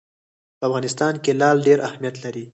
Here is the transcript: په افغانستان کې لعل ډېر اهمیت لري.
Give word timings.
په 0.57 0.63
افغانستان 0.69 1.13
کې 1.23 1.31
لعل 1.39 1.57
ډېر 1.67 1.79
اهمیت 1.87 2.15
لري. 2.23 2.45